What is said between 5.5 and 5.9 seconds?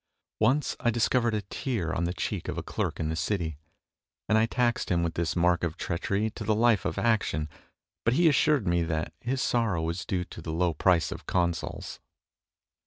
of